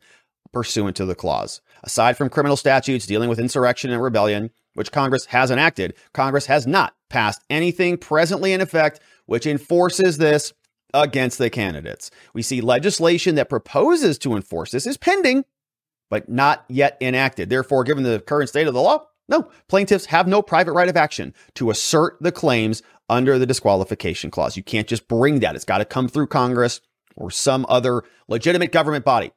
pursuant 0.52 0.96
to 0.98 1.06
the 1.06 1.16
clause. 1.16 1.62
Aside 1.84 2.18
from 2.18 2.30
criminal 2.30 2.58
statutes 2.58 3.06
dealing 3.06 3.30
with 3.30 3.40
insurrection 3.40 3.92
and 3.92 4.02
rebellion, 4.02 4.52
which 4.74 4.92
Congress 4.92 5.26
has 5.26 5.52
enacted, 5.52 5.94
Congress 6.14 6.46
has 6.48 6.68
not 6.68 6.96
passed 7.10 7.44
anything 7.50 7.98
presently 7.98 8.54
in 8.54 8.62
effect 8.62 9.00
which 9.26 9.46
enforces 9.46 10.18
this 10.18 10.54
against 10.94 11.38
the 11.38 11.50
candidates. 11.50 12.10
We 12.34 12.42
see 12.42 12.62
legislation 12.62 13.36
that 13.36 13.50
proposes 13.50 14.18
to 14.20 14.36
enforce 14.36 14.72
this 14.72 14.88
is 14.88 14.98
pending, 14.98 15.46
but 16.10 16.30
not 16.30 16.66
yet 16.68 16.98
enacted. 17.00 17.50
Therefore, 17.50 17.84
given 17.84 18.04
the 18.04 18.20
current 18.20 18.50
state 18.50 18.68
of 18.68 18.74
the 18.74 18.82
law, 18.82 19.06
no, 19.28 19.50
plaintiffs 19.68 20.06
have 20.06 20.28
no 20.28 20.42
private 20.42 20.74
right 20.74 20.90
of 20.90 20.98
action 20.98 21.36
to 21.54 21.70
assert 21.70 22.18
the 22.20 22.32
claims 22.32 22.82
under 23.08 23.38
the 23.38 23.46
disqualification 23.46 24.32
clause. 24.32 24.58
You 24.58 24.64
can't 24.64 24.88
just 24.88 25.08
bring 25.08 25.40
that. 25.42 25.56
It's 25.56 25.66
got 25.66 25.78
to 25.78 25.86
come 25.86 26.08
through 26.08 26.28
Congress 26.28 26.82
or 27.16 27.30
some 27.30 27.66
other 27.70 28.04
legitimate 28.28 28.72
government 28.72 29.06
body. 29.06 29.32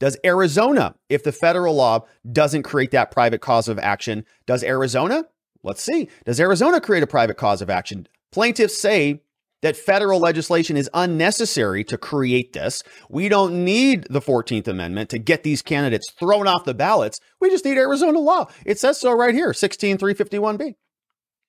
Does 0.00 0.16
Arizona, 0.24 0.94
if 1.08 1.22
the 1.22 1.32
federal 1.32 1.74
law 1.74 2.04
doesn't 2.30 2.64
create 2.64 2.90
that 2.90 3.10
private 3.10 3.40
cause 3.40 3.68
of 3.68 3.78
action, 3.78 4.24
does 4.46 4.64
Arizona? 4.64 5.24
Let's 5.62 5.82
see. 5.82 6.08
Does 6.24 6.40
Arizona 6.40 6.80
create 6.80 7.02
a 7.02 7.06
private 7.06 7.36
cause 7.36 7.62
of 7.62 7.70
action? 7.70 8.06
Plaintiffs 8.32 8.76
say 8.76 9.22
that 9.62 9.76
federal 9.76 10.20
legislation 10.20 10.76
is 10.76 10.90
unnecessary 10.92 11.84
to 11.84 11.96
create 11.96 12.52
this. 12.52 12.82
We 13.08 13.30
don't 13.30 13.64
need 13.64 14.06
the 14.10 14.20
14th 14.20 14.68
Amendment 14.68 15.08
to 15.10 15.18
get 15.18 15.42
these 15.42 15.62
candidates 15.62 16.12
thrown 16.18 16.46
off 16.46 16.66
the 16.66 16.74
ballots. 16.74 17.18
We 17.40 17.48
just 17.48 17.64
need 17.64 17.78
Arizona 17.78 18.18
law. 18.18 18.48
It 18.66 18.78
says 18.78 19.00
so 19.00 19.12
right 19.12 19.34
here, 19.34 19.52
16351B. 19.52 20.74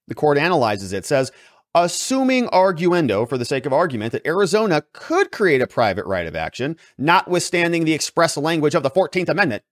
The 0.08 0.16
court 0.16 0.38
analyzes 0.38 0.94
it, 0.94 1.06
says 1.06 1.32
assuming 1.76 2.48
arguendo, 2.48 3.28
for 3.28 3.38
the 3.38 3.46
sake 3.46 3.66
of 3.66 3.74
argument, 3.74 4.14
that 4.14 4.26
Arizona 4.26 4.84
could 4.94 5.32
create 5.32 5.62
a 5.62 5.68
private 5.68 6.06
right 6.06 6.26
of 6.26 6.36
action, 6.36 6.78
notwithstanding 6.98 7.84
the 7.84 7.94
express 7.94 8.38
language 8.38 8.74
of 8.74 8.82
the 8.82 8.90
14th 8.90 9.30
Amendment 9.30 9.64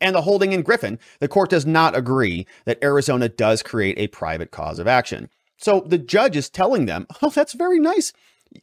and 0.00 0.14
the 0.14 0.22
holding 0.22 0.52
in 0.52 0.62
Griffin, 0.62 0.98
the 1.18 1.28
court 1.28 1.50
does 1.50 1.66
not 1.66 1.96
agree 1.96 2.46
that 2.64 2.82
Arizona 2.82 3.28
does 3.28 3.62
create 3.62 3.98
a 3.98 4.06
private 4.06 4.52
cause 4.52 4.78
of 4.78 4.86
action. 4.86 5.28
So 5.56 5.80
the 5.80 5.98
judge 5.98 6.36
is 6.36 6.48
telling 6.48 6.86
them, 6.86 7.06
oh, 7.22 7.30
that's 7.30 7.54
very 7.54 7.80
nice. 7.80 8.12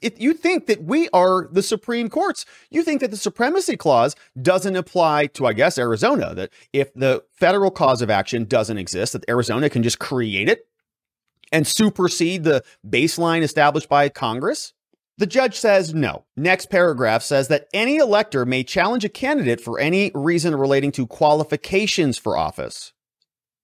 If 0.02 0.20
you 0.20 0.34
think 0.34 0.66
that 0.66 0.84
we 0.84 1.10
are 1.10 1.48
the 1.52 1.62
Supreme 1.62 2.10
Courts, 2.10 2.46
you 2.72 2.82
think 2.82 3.02
that 3.02 3.12
the 3.12 3.18
supremacy 3.18 3.78
clause 3.78 4.16
doesn't 4.42 4.76
apply 4.76 5.28
to, 5.28 5.46
I 5.46 5.54
guess, 5.54 5.78
Arizona, 5.78 6.34
that 6.34 6.52
if 6.74 6.92
the 6.96 7.24
federal 7.34 7.70
cause 7.70 8.02
of 8.02 8.10
action 8.10 8.46
doesn't 8.46 8.80
exist, 8.80 9.14
that 9.14 9.30
Arizona 9.30 9.70
can 9.70 9.84
just 9.84 10.00
create 10.00 10.50
it 10.50 10.68
and 11.52 11.68
supersede 11.68 12.44
the 12.44 12.64
baseline 12.88 13.42
established 13.42 13.90
by 13.90 14.10
Congress? 14.10 14.74
The 15.18 15.26
judge 15.26 15.56
says 15.56 15.94
no. 15.94 16.26
Next 16.36 16.70
paragraph 16.70 17.24
says 17.24 17.48
that 17.48 17.68
any 17.74 17.98
elector 17.98 18.46
may 18.46 18.64
challenge 18.64 19.06
a 19.06 19.10
candidate 19.10 19.62
for 19.62 19.80
any 19.80 20.12
reason 20.14 20.56
relating 20.56 20.92
to 20.94 21.08
qualifications 21.08 22.18
for 22.18 22.36
office 22.36 22.92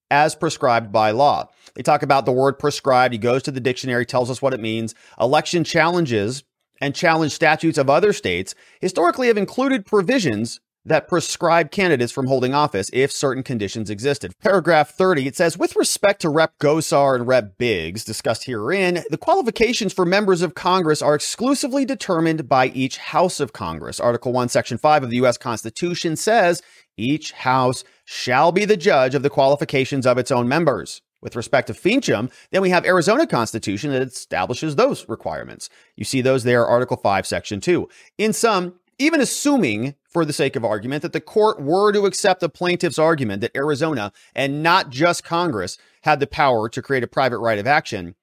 as 0.09 0.35
prescribed 0.35 0.91
by 0.91 1.11
law. 1.11 1.49
They 1.75 1.83
talk 1.83 2.03
about 2.03 2.25
the 2.25 2.31
word 2.31 2.59
prescribed. 2.59 3.13
He 3.13 3.17
goes 3.17 3.43
to 3.43 3.51
the 3.51 3.59
dictionary, 3.59 4.05
tells 4.05 4.29
us 4.29 4.41
what 4.41 4.53
it 4.53 4.59
means. 4.59 4.95
Election 5.19 5.63
challenges 5.63 6.43
and 6.79 6.95
challenge 6.95 7.31
statutes 7.33 7.77
of 7.77 7.89
other 7.89 8.13
states 8.13 8.55
historically 8.79 9.27
have 9.27 9.37
included 9.37 9.85
provisions 9.85 10.59
that 10.85 11.07
prescribe 11.07 11.71
candidates 11.71 12.11
from 12.11 12.27
holding 12.27 12.53
office 12.53 12.89
if 12.93 13.11
certain 13.11 13.43
conditions 13.43 13.89
existed. 13.89 14.33
Paragraph 14.41 14.91
30, 14.91 15.27
it 15.27 15.35
says, 15.35 15.57
with 15.57 15.75
respect 15.75 16.21
to 16.21 16.29
Rep. 16.29 16.57
Gosar 16.59 17.15
and 17.15 17.27
Rep. 17.27 17.57
Biggs, 17.57 18.03
discussed 18.03 18.45
herein, 18.45 19.03
the 19.09 19.17
qualifications 19.17 19.93
for 19.93 20.05
members 20.05 20.41
of 20.41 20.55
Congress 20.55 21.01
are 21.01 21.15
exclusively 21.15 21.85
determined 21.85 22.49
by 22.49 22.67
each 22.67 22.97
House 22.97 23.39
of 23.39 23.53
Congress. 23.53 23.99
Article 23.99 24.33
1, 24.33 24.49
Section 24.49 24.77
5 24.77 25.03
of 25.03 25.09
the 25.09 25.17
U.S. 25.17 25.37
Constitution 25.37 26.15
says 26.15 26.61
each 26.97 27.31
House 27.31 27.83
shall 28.05 28.51
be 28.51 28.65
the 28.65 28.77
judge 28.77 29.15
of 29.15 29.23
the 29.23 29.29
qualifications 29.29 30.05
of 30.05 30.17
its 30.17 30.31
own 30.31 30.47
members. 30.47 31.01
With 31.21 31.35
respect 31.35 31.67
to 31.67 31.73
Finchem, 31.73 32.31
then 32.49 32.63
we 32.63 32.71
have 32.71 32.83
Arizona 32.83 33.27
Constitution 33.27 33.91
that 33.91 34.01
establishes 34.01 34.75
those 34.75 35.07
requirements. 35.07 35.69
You 35.95 36.03
see 36.03 36.21
those 36.21 36.43
there, 36.43 36.65
Article 36.65 36.97
5, 36.97 37.27
Section 37.27 37.61
2. 37.61 37.87
In 38.17 38.33
sum, 38.33 38.79
even 38.97 39.21
assuming, 39.21 39.95
for 40.09 40.25
the 40.25 40.33
sake 40.33 40.55
of 40.55 40.65
argument, 40.65 41.01
that 41.01 41.13
the 41.13 41.21
court 41.21 41.61
were 41.61 41.91
to 41.91 42.05
accept 42.05 42.39
the 42.39 42.49
plaintiff's 42.49 42.99
argument 42.99 43.41
that 43.41 43.55
Arizona, 43.55 44.11
and 44.35 44.61
not 44.61 44.89
just 44.89 45.23
Congress, 45.23 45.77
had 46.03 46.19
the 46.19 46.27
power 46.27 46.69
to 46.69 46.81
create 46.81 47.03
a 47.03 47.07
private 47.07 47.39
right 47.39 47.59
of 47.59 47.67
action, 47.67 48.15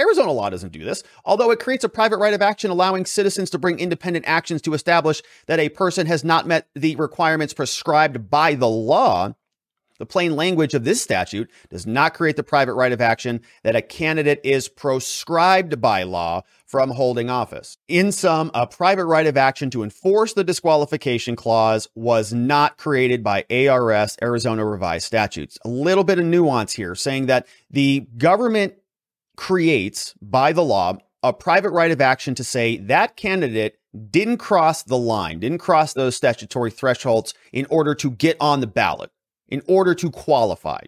Arizona 0.00 0.32
law 0.32 0.48
doesn't 0.48 0.72
do 0.72 0.84
this, 0.84 1.02
although 1.24 1.50
it 1.50 1.60
creates 1.60 1.84
a 1.84 1.88
private 1.88 2.18
right 2.18 2.32
of 2.32 2.40
action 2.40 2.70
allowing 2.70 3.04
citizens 3.04 3.50
to 3.50 3.58
bring 3.58 3.78
independent 3.78 4.24
actions 4.26 4.62
to 4.62 4.74
establish 4.74 5.22
that 5.46 5.60
a 5.60 5.68
person 5.68 6.06
has 6.06 6.24
not 6.24 6.46
met 6.46 6.68
the 6.74 6.96
requirements 6.96 7.52
prescribed 7.52 8.30
by 8.30 8.54
the 8.54 8.68
law. 8.68 9.34
The 10.00 10.06
plain 10.06 10.34
language 10.34 10.72
of 10.72 10.84
this 10.84 11.02
statute 11.02 11.50
does 11.68 11.86
not 11.86 12.14
create 12.14 12.36
the 12.36 12.42
private 12.42 12.72
right 12.72 12.90
of 12.90 13.02
action 13.02 13.42
that 13.64 13.76
a 13.76 13.82
candidate 13.82 14.40
is 14.42 14.66
proscribed 14.66 15.78
by 15.78 16.04
law 16.04 16.40
from 16.64 16.92
holding 16.92 17.28
office. 17.28 17.76
In 17.86 18.10
sum, 18.10 18.50
a 18.54 18.66
private 18.66 19.04
right 19.04 19.26
of 19.26 19.36
action 19.36 19.68
to 19.70 19.82
enforce 19.82 20.32
the 20.32 20.42
disqualification 20.42 21.36
clause 21.36 21.86
was 21.94 22.32
not 22.32 22.78
created 22.78 23.22
by 23.22 23.44
ARS, 23.50 24.16
Arizona 24.22 24.64
Revised 24.64 25.04
Statutes. 25.04 25.58
A 25.66 25.68
little 25.68 26.04
bit 26.04 26.18
of 26.18 26.24
nuance 26.24 26.72
here, 26.72 26.94
saying 26.94 27.26
that 27.26 27.46
the 27.70 28.06
government 28.16 28.76
creates 29.36 30.14
by 30.22 30.54
the 30.54 30.64
law 30.64 30.96
a 31.22 31.34
private 31.34 31.72
right 31.72 31.90
of 31.90 32.00
action 32.00 32.34
to 32.36 32.44
say 32.44 32.78
that 32.78 33.16
candidate 33.16 33.76
didn't 34.10 34.38
cross 34.38 34.82
the 34.82 34.96
line, 34.96 35.40
didn't 35.40 35.58
cross 35.58 35.92
those 35.92 36.16
statutory 36.16 36.70
thresholds 36.70 37.34
in 37.52 37.66
order 37.68 37.94
to 37.96 38.10
get 38.10 38.38
on 38.40 38.60
the 38.60 38.66
ballot 38.66 39.10
in 39.50 39.62
order 39.66 39.94
to 39.94 40.10
qualify. 40.10 40.80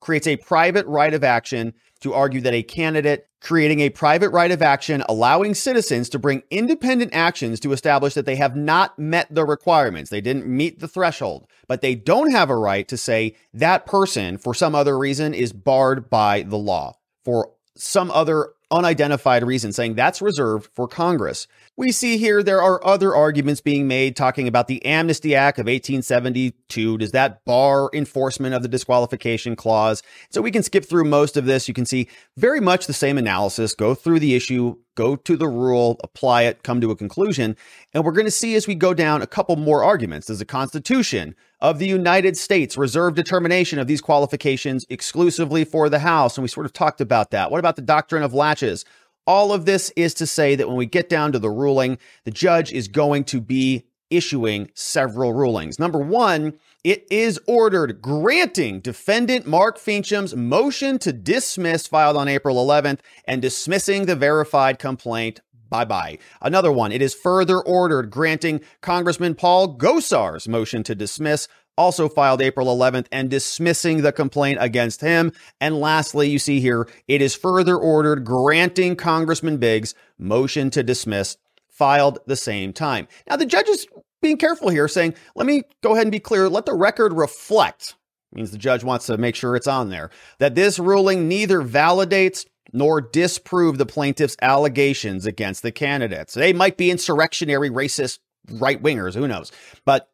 Creates 0.00 0.26
a 0.26 0.36
private 0.36 0.86
right 0.86 1.14
of 1.14 1.24
action 1.24 1.74
to 2.00 2.12
argue 2.12 2.40
that 2.42 2.54
a 2.54 2.62
candidate 2.62 3.28
creating 3.40 3.80
a 3.80 3.90
private 3.90 4.30
right 4.30 4.50
of 4.50 4.62
action 4.62 5.02
allowing 5.08 5.54
citizens 5.54 6.08
to 6.08 6.18
bring 6.18 6.42
independent 6.50 7.14
actions 7.14 7.60
to 7.60 7.72
establish 7.72 8.14
that 8.14 8.24
they 8.24 8.36
have 8.36 8.56
not 8.56 8.98
met 8.98 9.26
the 9.30 9.44
requirements. 9.44 10.10
They 10.10 10.22
didn't 10.22 10.46
meet 10.46 10.80
the 10.80 10.88
threshold, 10.88 11.46
but 11.68 11.82
they 11.82 11.94
don't 11.94 12.30
have 12.30 12.48
a 12.48 12.56
right 12.56 12.88
to 12.88 12.96
say 12.96 13.36
that 13.52 13.84
person, 13.84 14.38
for 14.38 14.54
some 14.54 14.74
other 14.74 14.98
reason, 14.98 15.34
is 15.34 15.52
barred 15.52 16.08
by 16.08 16.42
the 16.42 16.56
law 16.56 16.96
for 17.22 17.52
some 17.76 18.10
other 18.10 18.53
unidentified 18.70 19.44
reason, 19.44 19.72
saying 19.72 19.94
that's 19.94 20.22
reserved 20.22 20.70
for 20.74 20.88
Congress. 20.88 21.46
We 21.76 21.92
see 21.92 22.18
here 22.18 22.42
there 22.42 22.62
are 22.62 22.84
other 22.84 23.14
arguments 23.14 23.60
being 23.60 23.86
made 23.88 24.16
talking 24.16 24.48
about 24.48 24.68
the 24.68 24.84
Amnesty 24.84 25.34
Act 25.34 25.58
of 25.58 25.66
1872. 25.66 26.98
Does 26.98 27.12
that 27.12 27.44
bar 27.44 27.90
enforcement 27.92 28.54
of 28.54 28.62
the 28.62 28.68
disqualification 28.68 29.56
clause? 29.56 30.02
So 30.30 30.40
we 30.40 30.50
can 30.50 30.62
skip 30.62 30.84
through 30.84 31.04
most 31.04 31.36
of 31.36 31.46
this. 31.46 31.68
You 31.68 31.74
can 31.74 31.86
see 31.86 32.08
very 32.36 32.60
much 32.60 32.86
the 32.86 32.92
same 32.92 33.18
analysis, 33.18 33.74
go 33.74 33.94
through 33.94 34.20
the 34.20 34.34
issue, 34.34 34.76
go 34.94 35.16
to 35.16 35.36
the 35.36 35.48
rule, 35.48 36.00
apply 36.02 36.42
it, 36.42 36.62
come 36.62 36.80
to 36.80 36.90
a 36.90 36.96
conclusion. 36.96 37.56
And 37.92 38.04
we're 38.04 38.12
going 38.12 38.26
to 38.26 38.30
see 38.30 38.54
as 38.54 38.66
we 38.66 38.74
go 38.74 38.94
down 38.94 39.22
a 39.22 39.26
couple 39.26 39.56
more 39.56 39.84
arguments. 39.84 40.26
Does 40.26 40.38
the 40.38 40.44
Constitution 40.44 41.34
of 41.60 41.78
the 41.78 41.86
United 41.86 42.36
States 42.36 42.76
reserve 42.76 43.14
determination 43.14 43.78
of 43.78 43.86
these 43.86 44.00
qualifications 44.00 44.86
exclusively 44.88 45.64
for 45.64 45.88
the 45.88 46.00
House? 46.00 46.36
And 46.36 46.42
we 46.42 46.48
sort 46.48 46.66
of 46.66 46.72
talked 46.72 47.00
about 47.00 47.30
that. 47.30 47.50
What 47.50 47.58
about 47.58 47.76
the 47.76 47.82
doctrine 47.82 48.22
of 48.22 48.34
laches? 48.34 48.84
All 49.26 49.52
of 49.52 49.64
this 49.64 49.90
is 49.96 50.14
to 50.14 50.26
say 50.26 50.54
that 50.54 50.68
when 50.68 50.76
we 50.76 50.86
get 50.86 51.08
down 51.08 51.32
to 51.32 51.38
the 51.38 51.50
ruling, 51.50 51.98
the 52.24 52.30
judge 52.30 52.72
is 52.72 52.88
going 52.88 53.24
to 53.24 53.40
be 53.40 53.84
issuing 54.10 54.70
several 54.74 55.32
rulings. 55.32 55.78
Number 55.78 55.98
one, 55.98 56.54
it 56.84 57.06
is 57.10 57.40
ordered 57.46 58.02
granting 58.02 58.80
defendant 58.80 59.46
Mark 59.46 59.78
Finchem's 59.78 60.36
motion 60.36 60.98
to 60.98 61.12
dismiss 61.12 61.86
filed 61.86 62.16
on 62.16 62.28
April 62.28 62.56
11th 62.56 63.00
and 63.26 63.40
dismissing 63.40 64.04
the 64.04 64.14
verified 64.14 64.78
complaint. 64.78 65.40
Bye 65.70 65.86
bye. 65.86 66.18
Another 66.42 66.70
one, 66.70 66.92
it 66.92 67.00
is 67.00 67.14
further 67.14 67.58
ordered 67.58 68.10
granting 68.10 68.60
Congressman 68.82 69.34
Paul 69.34 69.68
Gosar's 69.68 70.46
motion 70.46 70.82
to 70.84 70.94
dismiss 70.94 71.48
also 71.76 72.08
filed 72.08 72.40
April 72.40 72.66
11th 72.68 73.06
and 73.10 73.30
dismissing 73.30 74.02
the 74.02 74.12
complaint 74.12 74.58
against 74.60 75.00
him. 75.00 75.32
And 75.60 75.80
lastly, 75.80 76.28
you 76.28 76.38
see 76.38 76.60
here, 76.60 76.88
it 77.08 77.20
is 77.20 77.34
further 77.34 77.76
ordered 77.76 78.24
granting 78.24 78.94
Congressman 78.94 79.56
Biggs 79.56 79.94
motion 80.18 80.70
to 80.70 80.82
dismiss 80.82 81.36
filed 81.68 82.20
the 82.26 82.36
same 82.36 82.72
time. 82.72 83.08
Now, 83.28 83.36
the 83.36 83.46
judge 83.46 83.68
is 83.68 83.86
being 84.24 84.38
careful 84.38 84.70
here, 84.70 84.88
saying, 84.88 85.14
let 85.36 85.46
me 85.46 85.62
go 85.82 85.92
ahead 85.92 86.06
and 86.06 86.12
be 86.12 86.18
clear. 86.18 86.48
Let 86.48 86.66
the 86.66 86.74
record 86.74 87.12
reflect, 87.12 87.94
means 88.32 88.50
the 88.50 88.58
judge 88.58 88.82
wants 88.82 89.06
to 89.06 89.18
make 89.18 89.36
sure 89.36 89.54
it's 89.54 89.68
on 89.68 89.90
there, 89.90 90.10
that 90.38 90.54
this 90.54 90.78
ruling 90.78 91.28
neither 91.28 91.60
validates 91.60 92.46
nor 92.72 93.02
disprove 93.02 93.76
the 93.76 93.86
plaintiff's 93.86 94.36
allegations 94.40 95.26
against 95.26 95.62
the 95.62 95.70
candidates. 95.70 96.32
They 96.32 96.54
might 96.54 96.78
be 96.78 96.90
insurrectionary, 96.90 97.68
racist, 97.68 98.18
right 98.50 98.82
wingers, 98.82 99.14
who 99.14 99.28
knows? 99.28 99.52
But 99.84 100.08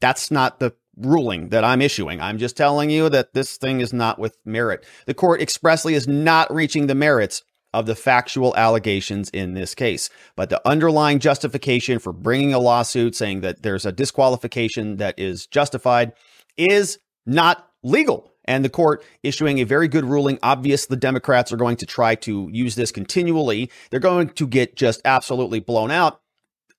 that's 0.00 0.30
not 0.30 0.58
the 0.58 0.74
ruling 0.96 1.50
that 1.50 1.62
I'm 1.62 1.82
issuing. 1.82 2.20
I'm 2.20 2.38
just 2.38 2.56
telling 2.56 2.88
you 2.88 3.10
that 3.10 3.34
this 3.34 3.58
thing 3.58 3.80
is 3.80 3.92
not 3.92 4.18
with 4.18 4.36
merit. 4.46 4.84
The 5.06 5.14
court 5.14 5.42
expressly 5.42 5.94
is 5.94 6.08
not 6.08 6.52
reaching 6.52 6.86
the 6.86 6.94
merits 6.94 7.42
of 7.74 7.86
the 7.86 7.94
factual 7.94 8.54
allegations 8.56 9.30
in 9.30 9.54
this 9.54 9.74
case. 9.74 10.10
But 10.36 10.50
the 10.50 10.66
underlying 10.66 11.18
justification 11.18 11.98
for 11.98 12.12
bringing 12.12 12.54
a 12.54 12.58
lawsuit 12.58 13.14
saying 13.14 13.40
that 13.42 13.62
there's 13.62 13.86
a 13.86 13.92
disqualification 13.92 14.96
that 14.96 15.18
is 15.18 15.46
justified 15.46 16.12
is 16.56 16.98
not 17.26 17.68
legal. 17.82 18.30
And 18.44 18.64
the 18.64 18.70
court 18.70 19.04
issuing 19.22 19.58
a 19.58 19.64
very 19.64 19.86
good 19.86 20.04
ruling. 20.04 20.38
Obvious 20.42 20.86
the 20.86 20.96
Democrats 20.96 21.52
are 21.52 21.56
going 21.56 21.76
to 21.76 21.86
try 21.86 22.16
to 22.16 22.48
use 22.52 22.74
this 22.74 22.90
continually. 22.90 23.70
They're 23.90 24.00
going 24.00 24.30
to 24.30 24.46
get 24.46 24.74
just 24.74 25.00
absolutely 25.04 25.60
blown 25.60 25.90
out 25.92 26.21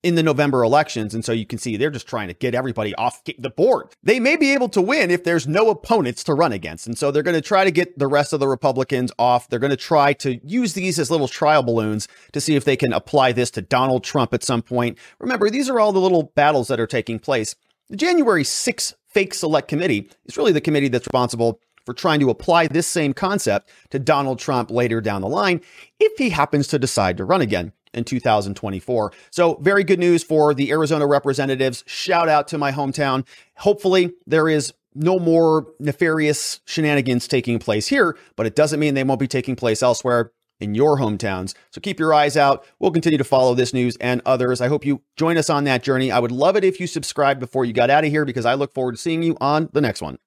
in 0.04 0.16
the 0.16 0.24
November 0.24 0.64
elections. 0.64 1.16
And 1.16 1.24
so 1.24 1.32
you 1.32 1.46
can 1.46 1.58
see 1.58 1.78
they're 1.78 1.90
just 1.90 2.08
trying 2.08 2.28
to 2.28 2.34
get 2.34 2.54
everybody 2.54 2.94
off 2.96 3.24
the 3.24 3.50
board. 3.50 3.88
They 4.04 4.20
may 4.20 4.36
be 4.36 4.54
able 4.54 4.70
to 4.70 4.82
win 4.82 5.10
if 5.10 5.24
there's 5.24 5.48
no 5.48 5.70
opponents 5.70 6.24
to 6.26 6.34
run 6.34 6.52
against. 6.52 6.86
And 6.86 6.98
so 6.98 7.10
they're 7.10 7.24
going 7.24 7.36
to 7.36 7.42
try 7.42 7.64
to 7.64 7.72
get 7.72 7.98
the 7.98 8.08
rest 8.08 8.34
of 8.34 8.42
the 8.42 8.48
Republicans 8.48 9.12
off. 9.18 9.50
They're 9.50 9.60
going 9.60 9.72
to 9.72 9.78
try 9.78 10.14
to 10.14 10.40
use 10.46 10.74
these 10.74 11.00
as 11.00 11.10
little 11.10 11.30
trial 11.30 11.64
balloons 11.64 12.08
to 12.34 12.42
see 12.42 12.56
if 12.56 12.66
they 12.66 12.76
can 12.76 12.92
apply 12.92 13.32
this 13.32 13.50
to 13.52 13.62
Donald 13.62 14.04
Trump 14.04 14.34
at 14.34 14.44
some 14.44 14.62
point. 14.62 14.98
Remember, 15.20 15.50
these 15.50 15.70
are 15.70 15.80
all 15.80 15.94
the 15.94 16.00
little 16.02 16.32
battles 16.36 16.68
that 16.68 16.80
are 16.80 16.88
taking 16.88 17.18
place. 17.18 17.56
The 17.90 17.98
January 17.98 18.44
6th 18.44 18.94
fake 19.08 19.34
select 19.34 19.68
committee 19.68 20.10
is 20.26 20.38
really 20.38 20.52
the 20.52 20.62
committee 20.62 20.90
that's 20.90 21.08
responsible 21.08 21.62
for 21.86 21.94
trying 21.94 22.20
to 22.20 22.30
apply 22.30 22.68
this 22.68 22.88
same 22.88 23.14
concept 23.14 23.70
to 23.92 24.00
Donald 24.00 24.40
Trump 24.40 24.72
later 24.72 25.02
down 25.02 25.22
the 25.22 25.28
line 25.28 25.62
if 26.00 26.18
he 26.18 26.30
happens 26.30 26.68
to 26.68 26.80
decide 26.80 27.18
to 27.18 27.26
run 27.26 27.42
again 27.42 27.74
in 27.94 28.04
2024. 28.04 29.12
So, 29.32 29.56
very 29.56 29.84
good 29.84 30.00
news 30.00 30.24
for 30.24 30.54
the 30.54 30.72
Arizona 30.72 31.08
representatives. 31.08 31.84
Shout 31.88 32.30
out 32.30 32.48
to 32.50 32.58
my 32.58 32.72
hometown. 32.72 33.26
Hopefully, 33.58 34.14
there 34.26 34.50
is 34.50 34.74
no 34.96 35.20
more 35.20 35.68
nefarious 35.80 36.62
shenanigans 36.66 37.28
taking 37.28 37.60
place 37.60 37.88
here, 37.88 38.18
but 38.36 38.46
it 38.46 38.56
doesn't 38.56 38.80
mean 38.80 38.94
they 38.94 39.04
won't 39.04 39.20
be 39.20 39.28
taking 39.28 39.56
place 39.56 39.82
elsewhere 39.82 40.32
in 40.60 40.76
your 40.76 40.98
hometowns. 40.98 41.54
So 41.72 41.82
keep 41.82 42.00
your 42.00 42.14
eyes 42.14 42.38
out. 42.38 42.66
We'll 42.80 42.92
continue 42.92 43.18
to 43.18 43.24
follow 43.24 43.54
this 43.54 43.74
news 43.74 43.98
and 43.98 44.22
others. 44.26 44.62
I 44.62 44.68
hope 44.68 44.86
you 44.86 45.02
join 45.18 45.38
us 45.38 45.50
on 45.50 45.64
that 45.66 45.84
journey. 45.84 46.12
I 46.12 46.20
would 46.20 46.32
love 46.32 46.56
it 46.56 46.64
if 46.64 46.80
you 46.80 46.88
subscribe 46.88 47.40
before 47.40 47.66
you 47.66 47.74
got 47.74 47.90
out 47.90 48.06
of 48.06 48.12
here 48.12 48.26
because 48.26 48.46
I 48.46 48.54
look 48.54 48.74
forward 48.74 48.94
to 48.94 48.98
seeing 48.98 49.24
you 49.24 49.36
on 49.42 49.70
the 49.74 49.82
next 49.82 50.02
one. 50.02 50.18